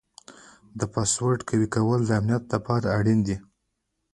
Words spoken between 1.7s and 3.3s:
کول د امنیت لپاره اړین